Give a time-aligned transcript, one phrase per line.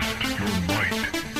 [0.00, 1.33] Test your might.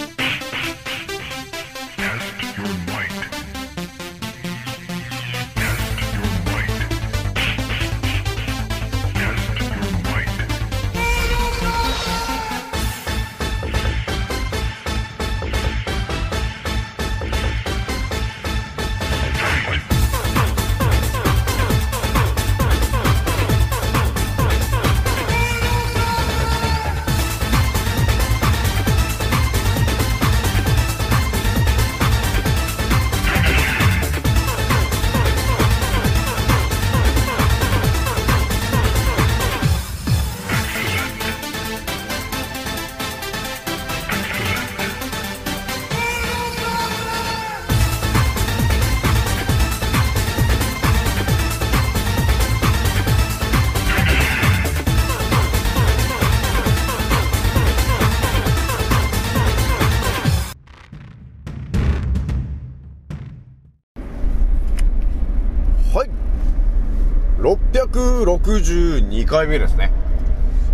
[69.08, 69.92] 2回目ですね。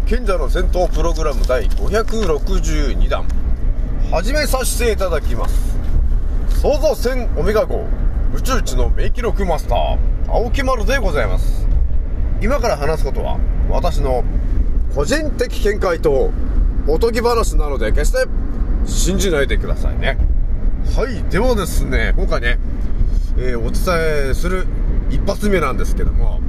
[0.06, 3.26] 賢者の戦闘プログラム第562弾。
[4.10, 5.76] 始めさせていただきます。
[6.60, 7.84] 創造船オメガ号。
[8.34, 11.66] 宇宙一の名記録マスター青木丸でございます。
[12.40, 14.24] 今から話すことは私の
[14.94, 16.30] 個人的見解と
[16.86, 18.26] おとぎ話なので決して
[18.86, 20.16] 信じないでくださいね。
[20.96, 22.58] はいではですね今回ね
[23.36, 24.66] えーお伝えする
[25.10, 26.39] 一発目なんですけども、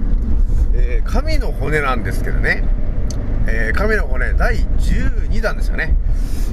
[1.05, 2.63] 神の骨なんですけどね、
[3.47, 5.95] えー神の骨第12弾ですよね、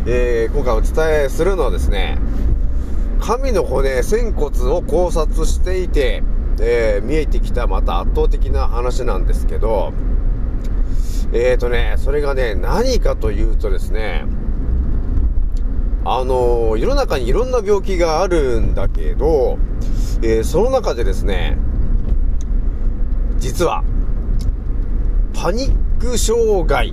[0.06, 2.18] えー今回お伝えするのはですね
[3.20, 6.22] 神の骨仙骨を考察していて、
[6.60, 9.92] えー見えてきたまた圧倒的な話なんですけど
[11.32, 14.24] えーとねそれがね何かというとですね
[16.04, 19.58] あの世の中にいろんな病気があるんだけど、
[20.22, 21.58] えーその中でですね、
[23.36, 23.84] 実は、
[25.40, 26.92] パニック障害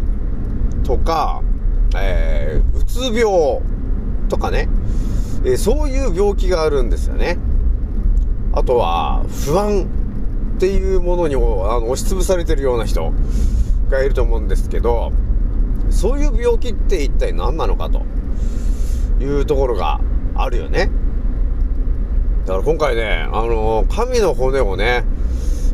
[0.84, 1.42] とか、
[1.98, 3.60] えーうつ病
[4.30, 4.70] とかね、
[5.44, 7.40] えーそういう病気があるんですよね。
[8.54, 9.88] あとは、不安
[10.58, 13.12] っていうものにおあの押しつぶされてるような人
[13.90, 15.12] がいると思うんですけど、
[15.90, 18.04] そういう病気って一体何なのかと。
[19.20, 20.02] いうところが
[20.36, 20.92] あるよね。
[22.46, 25.04] だから今回ね、あのー神の骨をね、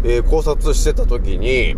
[0.04, 1.76] えー考察してた時に、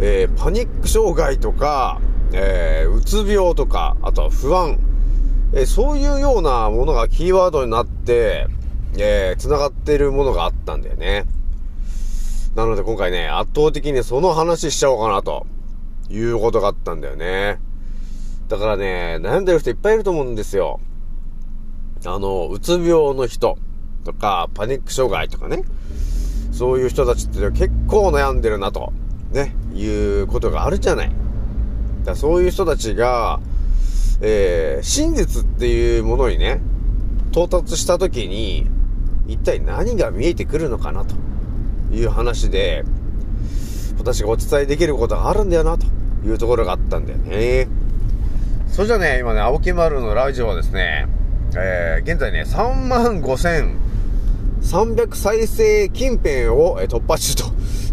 [0.00, 2.00] えーパニック障害とか、
[2.32, 4.78] えーうつ病とか、あとは不安、
[5.52, 8.46] えーそういうようなものがキーワードになって、
[8.96, 11.24] えー繋がってるものがあったんだよね。
[12.54, 15.46] なので今回ね、圧倒的にその話しちゃおうかなと、
[16.10, 17.60] いうことがあったんだよね。
[18.48, 20.80] だからね、悩んでる人いっぱいいると思うんですよ。
[22.06, 23.58] あの、うつ病の人
[24.04, 25.64] とか、パニック障害とかね。
[26.50, 28.92] そういう人たちって結構悩んでるなと、
[29.32, 29.86] ね、い
[30.22, 31.12] うことがあるじゃない。
[32.04, 33.40] だそういう人たちが、
[34.20, 36.60] えー、真実っていうものにね、
[37.30, 38.66] 到達した時に、
[39.26, 41.14] 一体何が見えてくるのかなと
[41.92, 42.84] いう話で、
[43.98, 45.86] 私がお伝えできることがあるんだよなと
[46.26, 47.68] いうところがあったんだよね。
[48.68, 51.06] それじゃね、今ね、青木丸のラジオはですね、
[51.56, 53.20] えー、現在ね、3万
[54.60, 57.36] 300再生近辺を突破中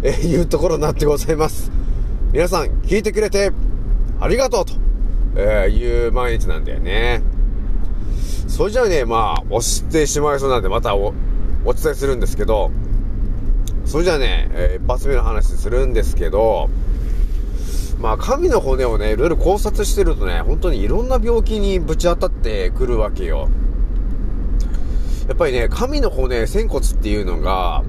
[0.02, 1.70] というところになってございます。
[2.32, 3.52] 皆さん、聞いてくれて
[4.20, 4.64] ありがとう
[5.34, 7.22] と、いう毎日なんだよね。
[8.48, 11.14] それじゃあね、まあ、押してしまいそうなんで、またお、
[11.64, 12.70] お伝えするんですけど、
[13.84, 16.68] それじゃあね、えー一発目の話するんですけど、
[18.00, 23.48] まあ、神の骨をね、いろいろ考察してるとね、本当にいろんな病気にぶち当たってくるわけよ。
[25.28, 27.82] やっぱりね、神の骨、仙骨っていうのが、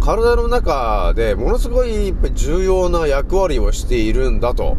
[0.00, 4.76] 体の中でものすごい重要な役割をしているんだと、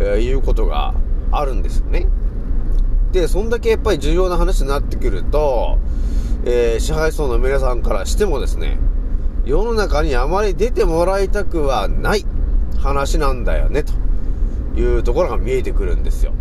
[0.00, 0.94] えーいうことが
[1.32, 2.06] あるんですよね。
[3.12, 5.78] で、そんだけやっぱり重要な話になってくると、
[6.44, 8.78] えー支配層の皆さんからしてもですね、
[9.44, 12.24] 世の中にあまり出てもらいたくはない
[12.78, 13.92] 話なんだよね、と
[14.78, 16.32] いうところが見えてくるんですよ。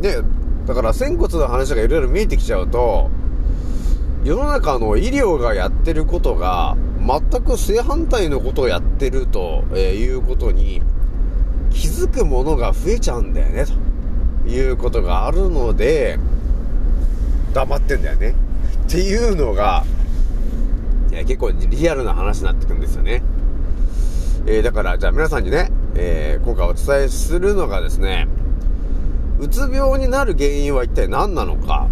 [0.00, 0.22] で、
[0.66, 3.10] だから仙骨の話がいろいろ見えてきちゃうと、
[4.24, 10.80] 世の中の医療がやってることが全く正反対のことをやってると、えいうことに
[11.70, 16.18] 気づくものが増えちゃうんだよね、ということがあるので、
[17.52, 18.34] 黙ってんだよね。
[18.86, 19.84] っていうのが、
[21.10, 23.22] いや結構リアルな話になってくるんですよね。
[24.46, 28.26] えーだから、じゃあ皆さんにね、えー今回お伝えするのがですね、
[29.38, 31.88] うつ病になる原因は一体何なのか。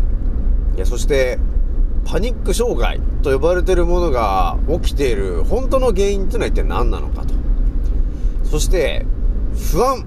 [0.77, 1.39] いや、そして、
[2.05, 7.35] パニック障害と呼ばれているものが起きている本当の原因っていうのは一体何なのかと。
[8.45, 9.07] そして、
[9.73, 10.05] 不安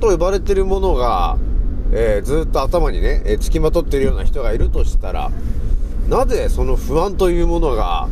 [0.00, 1.38] と呼ばれているものが、
[1.92, 5.30] えーずっと頭にね、えー付きまとってるような人がいるとしたら、
[6.08, 8.08] なぜその不安というものが、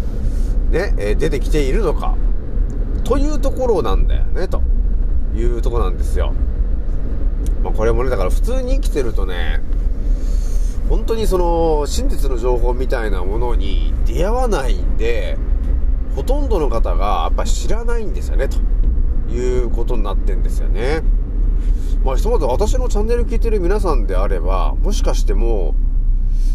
[0.71, 2.15] ね、えー出てきているのか、
[3.05, 4.63] というところなんだよね、と
[5.37, 6.33] いうとこなんですよ。
[7.63, 9.61] まあ、これもね、だから普通に生きてるとね、
[10.89, 15.39] 本当にその、真実の情報みたいなものに出会わないんで、
[16.15, 18.59] ほとんどの方がやっぱ知らないんですよね、と
[19.33, 21.03] いうことになってんですよね。
[22.05, 25.75] まあ、ひとまず私のチャンネル聞いてる皆さんであれば、もしかしても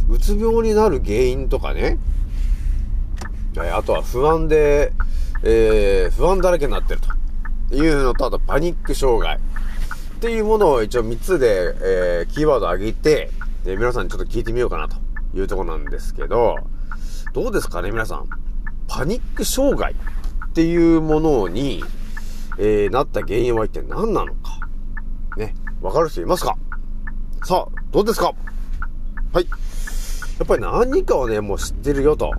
[0.07, 1.97] う、うつ病になる原因とかね、
[3.73, 4.93] あとは不安で、
[5.43, 7.01] えー不安だらけになってる
[7.69, 9.39] というのと、あとパニック障害っ
[10.19, 13.31] ていうものを一応3つで、えーキーワード上げて、
[13.63, 14.95] で皆さんにちょっと聞いてみようかなと
[15.35, 16.55] いうとこなんですけど、
[17.33, 18.29] どうですかね、皆さん。
[18.87, 21.83] パニック障害っていうものに、
[22.57, 24.59] えーなった原因は一体何なのか。
[25.37, 26.57] ね、わかる人いますか？
[27.43, 28.33] さあ、どうですか？
[29.33, 29.47] はい。
[30.39, 32.31] やっぱり何かをね、もう知ってるよと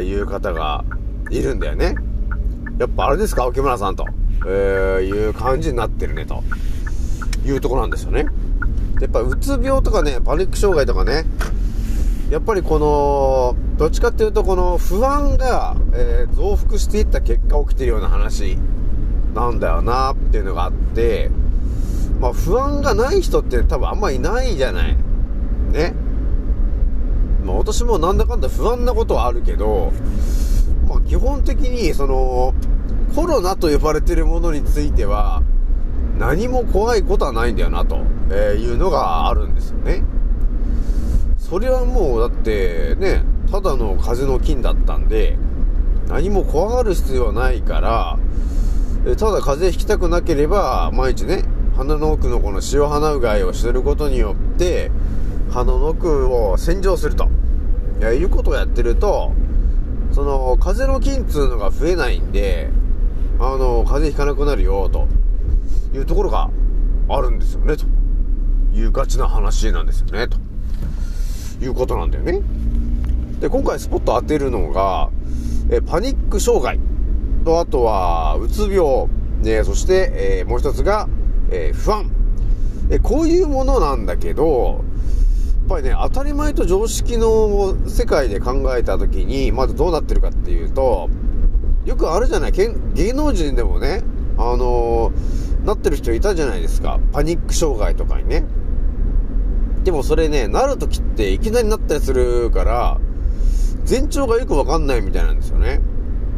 [0.00, 0.84] いう方が
[1.30, 1.96] いるんだよね。
[2.78, 4.06] やっぱあれですか、沖村さんと、
[4.46, 6.42] えーいう感じになってるね、と
[7.44, 8.26] いうとこなんですよね。
[9.00, 11.24] やっぱうつ病とかね、パニック障害とかね、
[12.30, 18.58] やっぱりこの、どっちかっていうとこの不安が、えー増幅していった結果起きてるような話
[19.34, 21.30] なんだよなっていうのがあって、
[22.20, 24.96] まあ不安がない人って多分あんまいないじゃない。
[25.72, 25.94] ね。
[27.44, 29.92] まあ私もなんだかんだ不安なことはあるけど、
[30.88, 32.54] まあ基本的にその、
[33.14, 35.42] コロナと呼ばれてるものについては、
[36.18, 38.00] 何も怖いことはないんだよなと、
[38.30, 40.02] えいうのがあるんですよね。
[41.38, 45.38] それはもうだってね、ただの風の菌だったんで、
[46.08, 48.18] 何も怖がる必要はないから、
[49.16, 51.44] ただ風邪ひきたくなければ、毎日ね、
[51.76, 54.90] 鼻の奥のこの塩鼻うがいをすることによって、
[55.50, 57.28] 鼻の奥を洗浄すると、
[58.00, 59.32] えーいうことをやってると、
[60.12, 62.70] その、風邪の菌っていうのが増えないんで、
[63.38, 65.06] あの、風邪ひかなくなるよ、と
[65.98, 66.50] いうところが
[67.08, 67.84] あるんですよね、と。
[68.72, 70.38] いうガチな話なんですよね、と。
[71.60, 72.40] いうことなんだよね。
[73.40, 75.10] で、今回スポット当てるのが、
[75.70, 76.78] えパニック障害。
[77.44, 79.08] と、あとは、うつ病、
[79.42, 81.08] ね、そして、えーもう一つが、
[81.50, 82.10] えー不安。
[82.90, 91.10] えこういうものなんだけど、やっぱりね、当たり前と常識の世界で考えたときに、まずどうなってるかっていうと、
[91.84, 94.02] よくあるじゃない、芸能人でもね、
[94.38, 96.98] あのーなってる人いたじゃないですか。
[97.12, 98.44] パニック障害とかにね。
[99.84, 103.00] でもそれね、なるときっていきなりなったりするから、
[103.88, 105.80] 前兆がよくわかんないみたいなんですよね。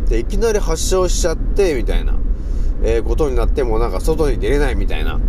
[0.08, 2.14] で、いきなり発症しちゃって、みたいな、
[2.82, 5.20] えーことになってもなんか外に出れないみたいな、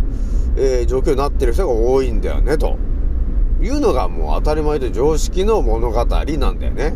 [0.56, 2.78] えー状況になってる人が多いんだよね、と
[3.60, 6.94] いうのがもう当たり前と常識の物語なんだよね。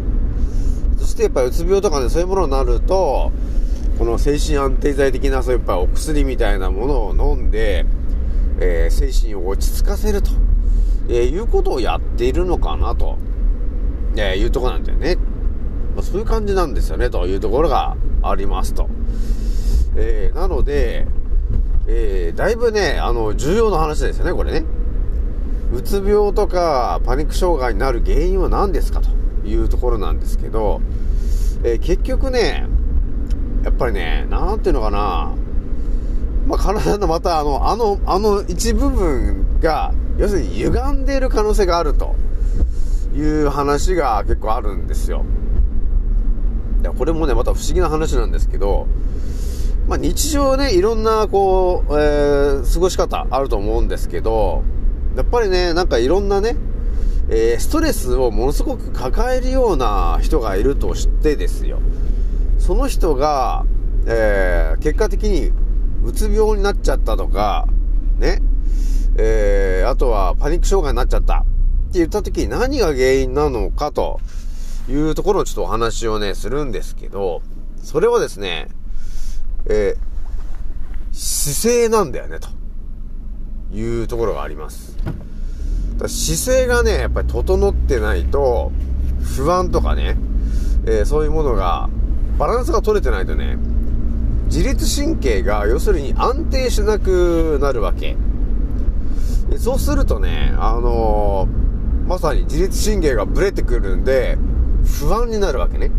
[0.98, 3.32] そしてやっぱうつ病とかね、そういうものになると、
[3.98, 7.86] この精神安定剤的なそういっぱお薬みたいなものを飲んで、
[8.60, 10.30] えー精神を落ち着かせると、
[11.08, 13.16] えーいうことをやっているのかなと、
[14.16, 15.16] えーいうところなんだよね。
[15.94, 18.88] まあ、そういう感じなんですよね、というところがありますと。
[19.96, 21.06] えーなので、
[21.86, 24.64] えーだいぶね、あの、重要な話ですよね、これね。
[25.72, 29.08] うつ病とかパニック障害になる原因は何ですかと
[29.48, 30.82] いうところなんですけど、
[31.64, 32.66] えー結局ね、
[33.66, 35.34] やっぱりね、なんていうのかな、
[36.46, 42.14] まあ、体のまたあの、あの、あの一部分が、要するに歪んでいる可能性があると
[43.12, 45.24] いう話が結構あるんですよ。
[46.80, 48.86] いやこれもね、また不思議な話なんですけど、
[49.88, 54.62] まあ、日常ね、いろんな、こう、えー過ごし方あると思うんですけど、
[55.16, 56.54] やっぱりね、なんかいろんなね、
[57.28, 61.80] えーストレスをものすごく抱えるような人がいるとしてですよ。
[62.58, 63.64] その人が、
[64.06, 65.52] えー結果的に
[66.04, 67.66] うつ病になっちゃったとか、
[68.18, 68.40] ね、
[69.16, 71.42] えーあとはパニック障害になっちゃったっ
[71.92, 74.20] て言った時に何が原因なのかと
[74.88, 77.42] いうところをちょっとお話をね、するんですけど、
[77.82, 78.68] それはですね、
[79.66, 80.06] えー
[81.12, 82.48] 姿勢なんだよね、と
[83.74, 84.96] いうところがあります。
[85.96, 88.70] だ姿勢がね、やっぱり整ってないと、
[89.36, 90.18] 不安とかね、
[90.84, 91.88] えーそういうものが、
[92.38, 93.58] バランスが取れてないとね、
[94.46, 98.16] 自律神経が要するに安定しなくなるわけ。
[99.50, 101.66] でそうするとね、あのー
[102.06, 104.38] まさに自律神経がブレてくるんで、
[105.00, 105.90] 不安になるわけね。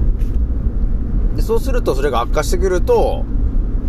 [1.36, 3.25] でそうするとそれが悪化してくると、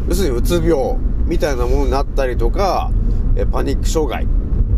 [0.09, 2.91] 要するにうつ病みたいなものになったりとか、
[3.37, 4.27] えパニック障害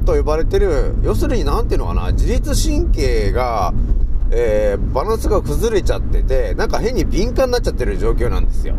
[0.05, 3.73] と呼ばれてる、要するになんていうのかな、自律神経が、
[4.31, 8.75] えーバランスが崩れちゃってて、なんか変に敏感になっちゃってる状況なんですよ。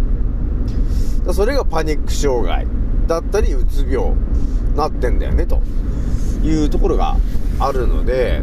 [1.34, 2.68] それがパニック障害
[3.08, 4.14] だったり、うつ病
[4.76, 5.62] なってんだよね、と
[6.44, 7.18] いうところが
[7.60, 8.42] あるので、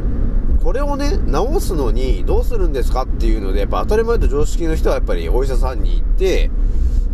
[0.62, 6.50] これをね、治すのにどうするんですかっていうので、やっぱ当たり前と常識の人はやっぱりお医者さんに行って、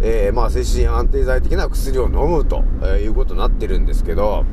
[0.03, 2.63] えーまあ精神安定剤的な薬を飲むと、
[3.01, 4.45] いうことになってるんですけど、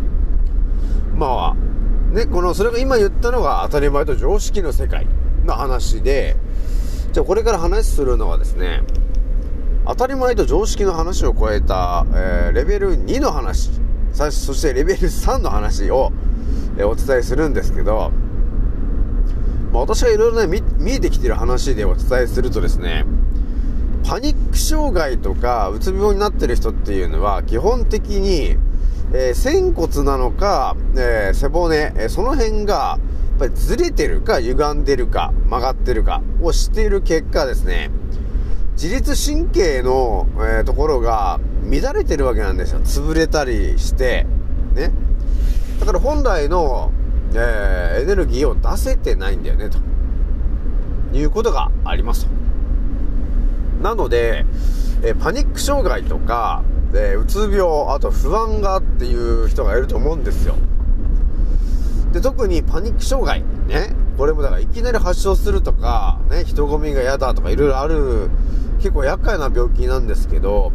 [1.16, 5.08] まあ、ね、この、それが今言ったのが当たり前と常識の世界
[5.46, 6.36] の話で、
[7.12, 8.84] じゃあこれから話するのはですね、
[9.86, 13.72] 当たり前と常識の話を超えた、えーレベル2の話、
[14.14, 16.12] そしてレベル3の話を、
[16.78, 18.12] えーお伝えするんですけど、
[19.72, 23.06] まあ、私がいろいろね見、えてきてる話でお伝えするとですね、
[24.08, 28.58] パニック障害とかうつ病になってる人っていうのは基本的に、
[29.14, 33.00] えー仙骨なのか、えー背骨、えーその辺が
[33.36, 37.90] っぱりずれてるか歪んでるか曲がってるかを知っている結果ですね、
[38.74, 42.80] 自律神経の、えーところが乱れてるわけなんですよ。
[42.82, 44.26] 潰れたりして、
[44.74, 44.92] ね。
[45.80, 46.92] だから本来の、
[47.34, 49.78] えーエネルギーを出せてないんだよね、と
[51.16, 52.32] いうことがありますと。
[53.84, 54.46] なので、
[55.04, 60.56] えーパニック障害とか、えうつ病、あと不安がっていう人がいると思うんですよ。
[62.12, 63.96] で、特にパニック障害、ね。
[64.18, 68.30] これもだからいきなり発症するとか、ね、人混みが嫌だとかいろいろある、
[68.78, 70.72] 結構厄介な病気なんですけど、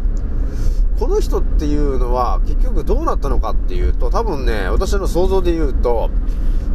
[0.99, 6.11] この人っていうのは結局どうなったのかっていうと、多分ね、私の想像で言うと、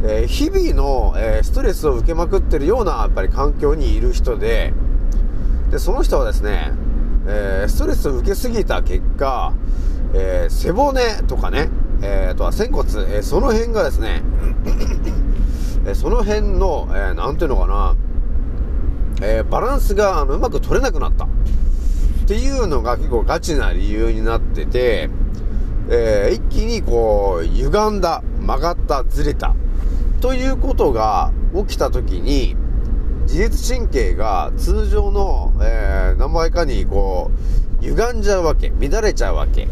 [0.04, 4.72] えー日々の、えーストレスを受けまくってるようなやっぱり環境にいる人で、
[5.70, 6.72] で、その人はですね、
[7.26, 9.52] えーストレスを受けすぎた結果、
[10.14, 11.68] え背骨とかね、
[12.02, 14.22] えーあとは仙骨、えその辺がですね、
[15.86, 17.96] えその辺の、えーていうのかな、
[19.20, 21.24] えーバランスがあのうまく取れなくなった。
[21.24, 21.28] っ
[22.26, 25.10] ていうのが結構ガチな理由になってて、
[25.90, 29.54] えー一気にこう、歪んだ、曲がった、ずれた、
[30.20, 32.56] ということが起きた時に、
[33.24, 37.30] 自律神経が通常の、えー何倍かにこ
[37.80, 39.66] う、歪んじゃうわけ、乱れちゃうわけ。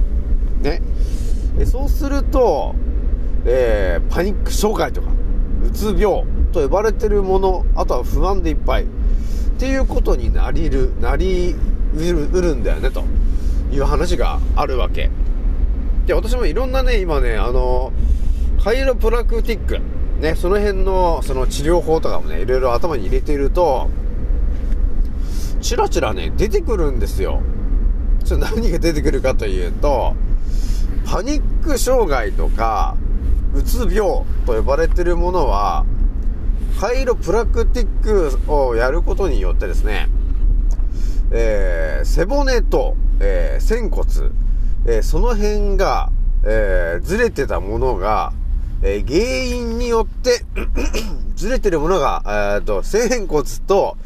[0.60, 0.82] ね。
[1.64, 2.74] そうすると、
[3.44, 5.08] えーパニック障害とか、
[5.66, 8.84] うつ病と呼ばれてるもの、あとは不安でいっぱい。
[8.84, 8.86] っ
[9.58, 11.54] ていうことになりる、なり
[11.94, 13.04] うるうるんだよね、と
[13.72, 15.10] いう話があるわけ。
[16.06, 17.92] で、私もいろんなね、今ね、あの、
[18.64, 19.78] カイロプラクティック、
[20.20, 23.90] ね、その辺の、その治療法とかもね、いろいろ頭に入れていると、
[25.60, 27.42] チラチラね、出てくるんですよ。
[28.24, 30.14] それ何が出てくるかというと、
[31.04, 32.96] パニック障害とか、
[33.54, 35.84] うつ病と呼ばれているものは、
[36.80, 40.08] カイロプラクティックをやることによってですね、
[41.32, 44.06] えー背骨と、えー仙骨、
[44.86, 46.10] えーその辺が、
[46.44, 48.32] えーずれてたものが、
[48.82, 50.44] えー原因によって、
[51.34, 53.96] ずれてるものが、えーと、仙骨と、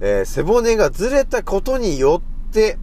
[0.00, 2.78] えー背骨がずれたことによって、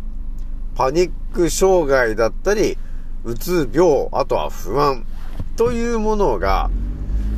[0.75, 2.77] パニック障害だったり、
[3.23, 5.05] うつ病、あとは不安。
[5.57, 6.69] というものが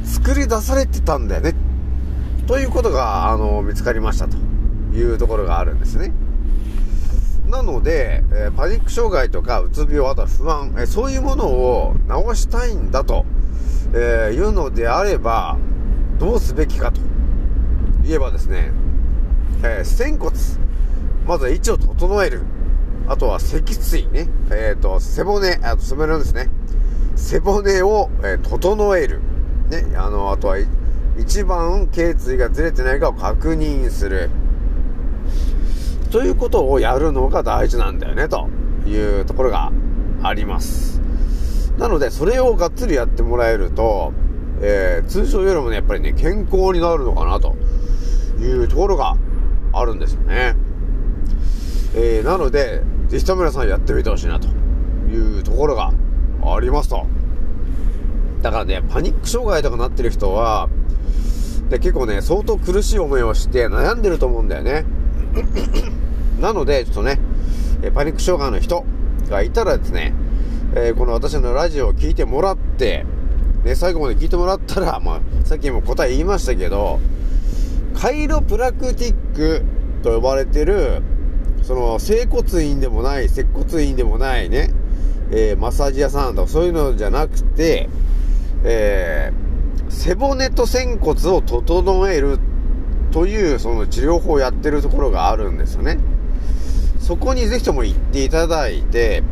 [0.03, 1.55] 作り出されてたんだよね。
[2.47, 4.35] ということが、あの、見つかりましたと
[4.93, 6.11] いうところがあるんですね。
[7.47, 11.95] なので、えーパニック障害とかうつ病、あとは不安、えーそういうものを
[12.33, 13.25] 治したいんだと、
[13.93, 15.57] えーいうのであれば、
[16.19, 16.99] どうすべきかと
[18.03, 18.71] 言えばですね、
[19.63, 20.35] えー仙骨、
[21.25, 22.41] まずは位置を整える。
[23.07, 24.27] あとは脊椎ね。
[24.51, 26.49] えっ、と、背骨、あと背骨ですね。
[27.19, 29.19] 背骨を、え整える。
[29.69, 29.85] ね。
[29.95, 30.57] あの、あとは、
[31.17, 34.29] 一番頸椎がずれてないかを確認する。
[36.11, 38.47] ということをやるのが大事なんだよね、と
[38.87, 39.71] いうところが
[40.23, 41.01] あります。
[41.77, 44.13] なので、それをがっつりやってもらえると、
[44.61, 47.55] えー通常よりもね、やっぱりね、健康になるのかな、と
[48.39, 49.17] いうところが
[49.73, 50.55] あるんですよね。
[51.95, 54.47] えーなので、ぜひとも皆さんやってみてほしいな、と
[55.11, 55.91] いうところが
[56.43, 57.05] ありますと。
[58.41, 60.69] だからね、パニック障害とかなってる人は、
[61.69, 64.85] で結構ね、相当苦しい思いをして悩んでると思うんだよね。
[66.39, 67.19] なので、ちょっとね、
[67.93, 68.85] パニック障害の人
[69.29, 70.13] がいたらですね、
[70.75, 73.05] えーこの私のラジオを聞いてもらって、
[73.63, 76.99] ね、最後まで聞いてもらったら、まあ、さっきも答え言いましたけど、
[77.93, 79.63] カイロプラクティック
[80.01, 81.01] と呼ばれてる、
[81.63, 84.71] その、整骨院でもない、接骨院でもないね、
[85.31, 87.89] えー、マッサージ屋さんとかそういうのじゃなくて、
[88.63, 92.39] えー、背骨と仙骨を整える
[93.11, 95.99] というその治療法をやってるところがあるんですよね。
[96.99, 99.23] そこにぜひとも行っていただいて、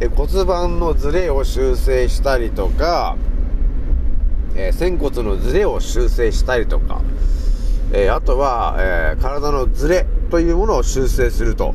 [0.00, 3.16] え骨盤のズレを修正したりとか、
[4.56, 7.02] え、仙骨のズレを修正したりとか、
[7.92, 11.74] え、あとは、え、体のズレというものを修正すると、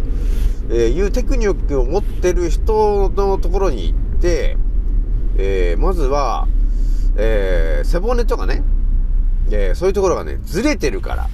[0.70, 4.58] えいうテクニックを持ってる人のところに行って、
[5.38, 6.48] えまずは、
[7.18, 8.64] え背骨とかね、
[9.52, 11.30] えそういうところがね、ずれてるから、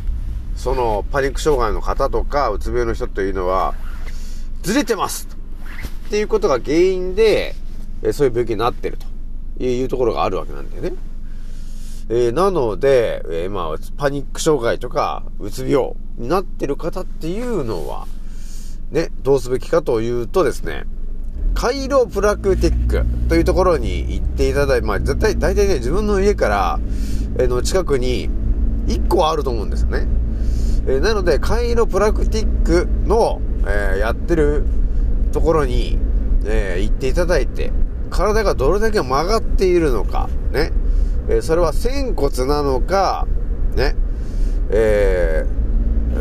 [0.55, 3.73] そのパニック障害の方とか、うつ病の人というのは、
[4.63, 5.27] ずれてます
[6.07, 7.55] っていうことが原因で、
[8.03, 9.11] えそういう病気になってると。
[9.59, 10.93] いうところがあるわけなんだよね。
[12.09, 18.07] えー、なので、えー、まあ、パニック障害とか、うつ病になってる方っていうのは、
[18.91, 20.83] ね、どうすべきかというとですね、
[21.53, 26.79] カイロプラクティックというところに行っていただいて、まあ、絶対、大体ね、自分の家から、
[27.39, 28.29] え、の近くに
[28.87, 30.07] 1個あると思うんですよね。
[30.87, 34.65] え、なので、カイロプラクティックの、えー、やってる
[35.31, 35.97] ところに、
[36.43, 37.71] え行っていただいて、
[38.09, 40.71] 体がどれだけ曲がっているのか、ね、
[41.29, 43.27] えそれは仙骨なのか、
[43.75, 43.95] ね、
[44.71, 45.60] えー、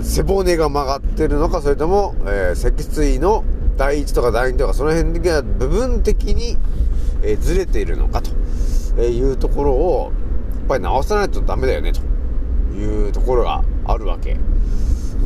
[0.03, 3.45] 背骨が曲がってるのか、それとも、えー、脊椎の
[3.77, 6.57] 第1とか第2とか、その辺が部分的に、
[7.23, 8.31] えー、ずれているのかと、
[8.99, 10.13] えいうところを、
[10.59, 12.01] やっぱり直さないとダメだよね、と
[12.75, 14.37] いうところがあるわけ。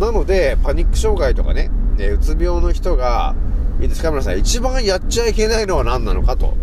[0.01, 3.35] なので、パニック障害とかね、えうつ病の人が、
[3.81, 6.57] いいですか皆さん、一番やっちゃいけないのは何なのかと。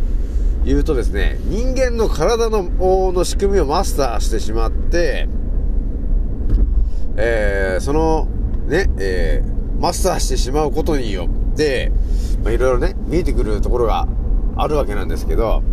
[0.63, 2.63] 言うとですね、人間の体の
[3.11, 5.27] の仕組みをマスターしてしまって、
[7.17, 8.27] えー、その、
[8.67, 11.91] ね、えー、マスターしてしまうことによって、
[12.43, 14.07] まあ、いろいろね、見えてくるところが
[14.55, 15.63] あるわけなんですけど、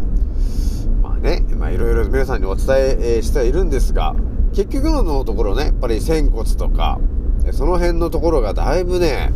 [1.02, 2.66] まあね、まあいろいろ皆さんにお伝
[3.00, 4.14] えしてはいるんですが、
[4.54, 6.98] 結局のところね、やっぱり仙骨とか、
[7.52, 9.32] その辺のところがだいぶね、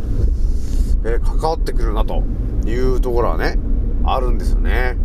[1.05, 2.23] えー、関わってくるなと
[2.65, 3.57] いうところはね、
[4.05, 4.97] あるんですよね。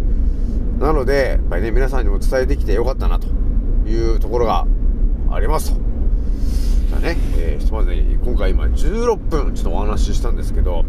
[0.78, 3.26] なので、やっぱりね、皆さんにも伝えできてよかったなと
[3.88, 4.66] いうところが
[5.30, 5.87] ありますと。
[6.88, 10.86] じゃあね、えー、ひとまずね、今回今16分ちょっとお話ししたんですけど、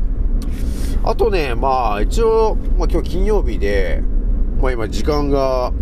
[1.04, 4.02] あとね、まあ一応、まあ今日金曜日で、
[4.62, 5.74] まあ今時間が、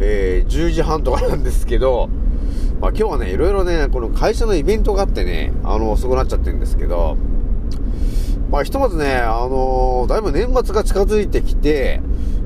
[0.00, 2.08] えー、10時半とかなんですけど、
[2.80, 7.16] まあ今日はね、いろいろね、この会社のイベントがあってね、あの、遅くなっちゃってるんですけど、
[8.50, 12.00] まあひとまずね、あのー、だいぶ年末が近づいてきて、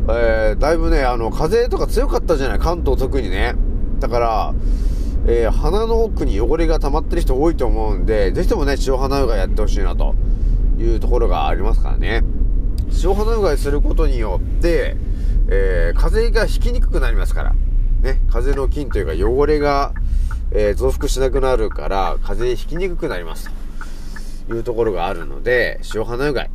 [0.09, 3.55] えー、だいぶね、あの、風とか強かったじゃない、関東特にね。
[4.01, 4.55] だから、
[5.33, 10.17] えー、鼻の奥に汚れが溜まってる人多いと思うんで、ぜひともね、塩鼻うがいやってほしいなと
[10.77, 12.25] いうところがありますからね。
[13.05, 14.97] 塩鼻うがいすることによって、
[15.49, 17.55] えー、風邪がひきにくくなりますから。
[18.03, 19.93] ね、風邪の菌というか汚れが、
[20.51, 23.51] えー、増幅しなくなるから、風邪ひきにくくなります
[24.49, 26.51] というところがあるので、塩鼻うがい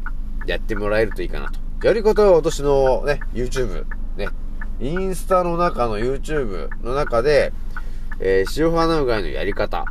[0.48, 3.86] やってもらえるといいかなとやり方は私のね、YouTube、
[4.18, 4.28] ね、
[4.82, 7.54] インスタの中の YouTube の中で、
[8.20, 9.86] えー、塩花うがいのやり方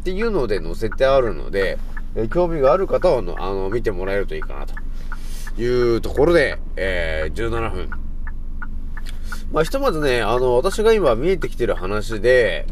[0.00, 1.78] っていうので載せてあるので、
[2.14, 4.74] えー、興味がある方はの、あの、見てもらえるといいかなと
[5.60, 7.90] いうところで、えー、17分。
[9.52, 12.66] まあ、ひとまずね、あの、私が今見えてきてる話で、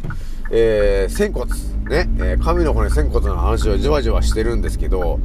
[0.50, 1.50] えー、仙骨、
[1.88, 5.18] ね、えー、神の骨仙骨の話をじわじわしてるんですけど、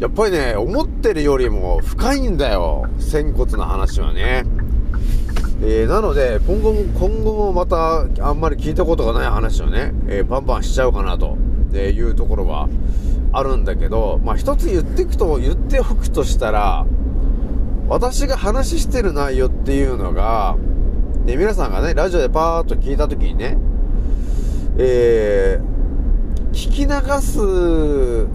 [0.00, 2.88] やっぱりね、思ってるよりも深いんだよ。
[2.98, 4.44] 仙骨の話はね。
[5.62, 11.36] えー、なので、今後も、今後もまた、あんまり聞いたことがない話をね、えー、バンバンしちゃうかなと、
[11.74, 12.68] えいうところは
[13.32, 16.86] あるんだけど、まあ一つ言ってくと、言っておくとしたら、
[17.88, 20.56] 私が話してる内容っていうのが、
[21.26, 23.58] で、皆さんがね、ラジオでパーッと聞いたときにね、
[24.78, 28.26] えー、聞き流す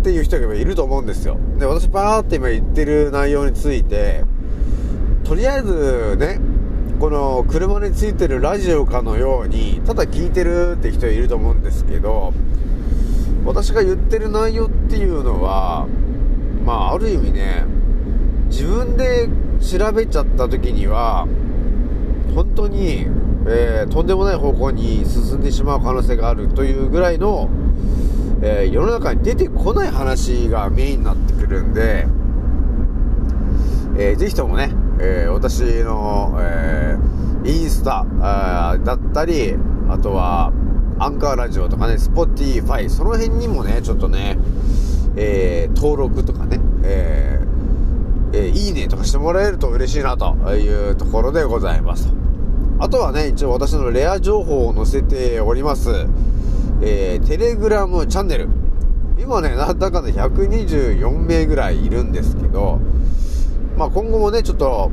[0.00, 1.38] っていう人がいると思うんですよ。
[1.58, 4.24] で、私パーって今言ってる内容について、
[5.24, 6.38] とりあえずね、
[7.00, 12.34] この車についてるラジオかのように、ただ聞いてるって人いると思うんですけど、
[13.46, 15.86] 私が言ってる内容っていうのは、
[16.64, 17.64] まあ、ある意味ね、
[18.48, 19.28] 自分で
[19.60, 21.26] 調べちゃった時には、
[22.34, 23.06] 本当に、
[23.46, 27.48] えー、とんでもない方向に進んでしまう可能性があるというぐらいの、
[28.42, 32.06] えー、世の中に出てこない話がメインになってくるんで、
[33.96, 38.04] えー、ぜひともね、えー、私の、えー、インスタ
[38.84, 39.54] だったり、
[39.88, 40.52] あとは、
[40.98, 44.38] アンカーラジオとかね、スポティファイ、その辺にもね、ちょっとね、
[45.16, 47.40] えー、登録とかね、え、
[48.32, 52.08] えいいねとかしてもらえると嬉しいなというところでございます。
[52.78, 56.06] あとはね、一応私のレア情報を載せております、
[56.82, 58.48] えー、テレグラムチャンネル。
[59.18, 62.80] 今ね、なんだかんだ124名ぐらいいるんですけど、
[63.76, 64.90] まあ今後もね、ちょっと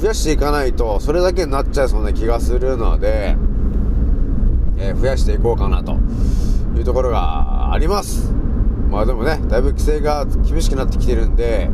[0.00, 3.36] 増やしていかないと、それだけになっちゃいそうな気がするので、
[4.76, 5.96] えー増やしていこうかなと
[6.76, 8.32] いうところがあります。
[8.90, 11.70] まあでもね、だいぶ規制が厳しくなってきてるんで、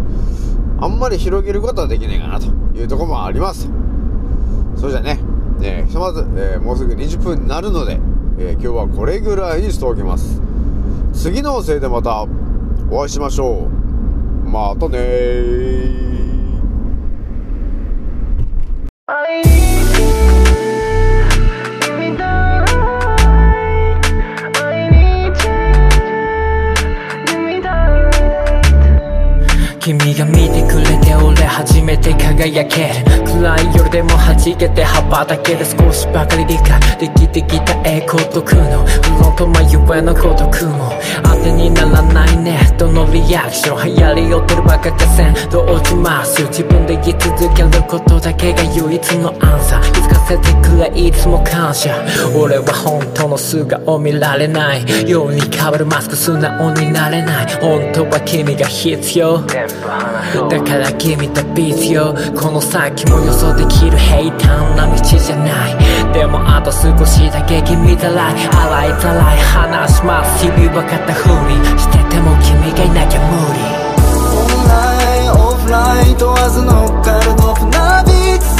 [0.80, 2.46] あんまり広げることはできないかなと
[2.78, 3.68] いうところもあります。
[4.76, 5.18] それじゃあね、
[5.62, 7.98] えひとまず、えーもうすぐ20分になるので、
[8.38, 10.40] え今日はこれぐらいにしておきます。
[11.12, 12.26] 次の音声でまた
[12.90, 13.68] お会いしましょ
[14.46, 14.48] う。
[14.48, 16.09] またね
[32.40, 38.84] めて輝ける暗い夜でも弾けて羽ばたける少しばかり理解できてきた栄光と苦悩。
[38.84, 40.92] 不論と迷えの孤独も。
[41.24, 42.60] 当てにならないね。
[42.78, 45.34] どのリアクション流行り寄ってるバカかせん。
[45.50, 46.42] どうします？
[46.44, 49.82] 自分で言い続けることだけが唯一のアンサー。
[49.92, 52.04] 気づかせてくれいつも感謝。
[52.36, 55.08] 俺は本当の素顔見られない。
[55.08, 57.46] ように変わるマスク素直になれない。
[57.60, 59.40] 本当は君が必要。
[59.40, 66.12] だから君と必要この先も予想できる平坦な道じゃない。
[66.12, 70.44] でもあと少しだけ君たらい洗いざらい話します。
[70.44, 73.62] 日々は肩振りしてても君がいなきゃ無理。
[74.34, 74.74] オンラ
[75.22, 78.50] インオフライン問わず乗っかるドフなビーツ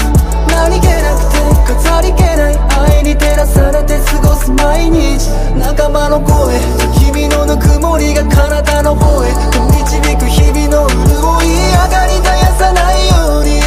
[0.55, 2.59] 何気なくて飾り気ない
[2.95, 5.35] 愛に照らされて過ごす毎日。
[5.59, 6.55] 仲間の声
[6.95, 9.35] 君のぬくもりが体の方へ。
[9.67, 13.59] 導く日々の潤い上がり絶やさないように。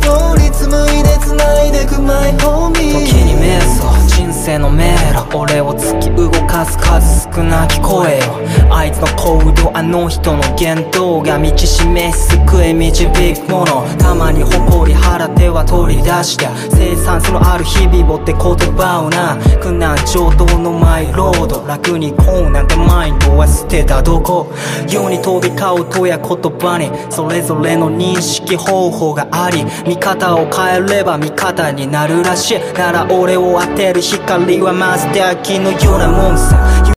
[0.00, 3.06] ストーリー紡いで繋いでくマイホーミー。
[3.06, 5.36] 時に瞑想人生の迷路。
[5.36, 24.52] 俺を突き動かす数少なき声よあいつの行動あの人の言動が道示す救い導くものたまに誇り腹手は取り出して生産性のある日々をって言葉をな苦難上等のマイロード楽にこうなんてマインドは捨てたどこ
[24.88, 36.92] 世に飛び交うとや言葉にそれぞれの認識方法があり見方を変えれば味方になるらしいなら俺を当てる光はまずで秋のようなもんさ。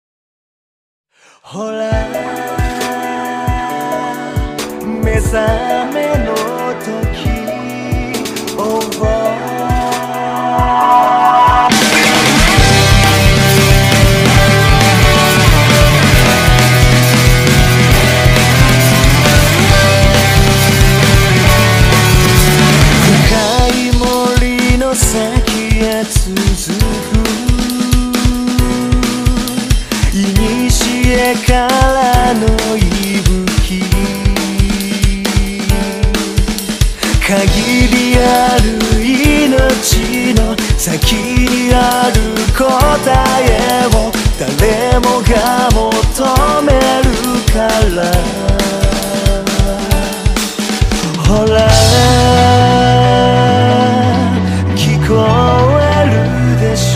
[1.42, 1.92] ほら
[5.04, 5.83] 目覚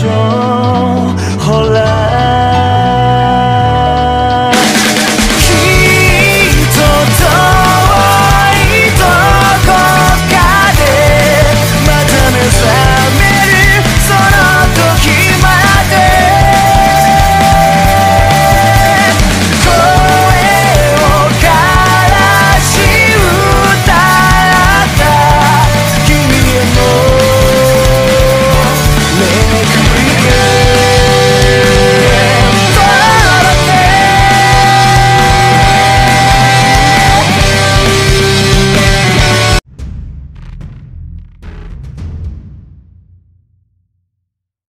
[0.08, 0.47] strong